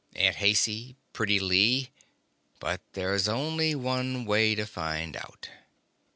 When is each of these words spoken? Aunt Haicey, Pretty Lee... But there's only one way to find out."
Aunt 0.15 0.37
Haicey, 0.37 0.95
Pretty 1.13 1.39
Lee... 1.39 1.91
But 2.59 2.81
there's 2.93 3.27
only 3.27 3.75
one 3.75 4.25
way 4.25 4.55
to 4.55 4.65
find 4.65 5.15
out." 5.15 5.49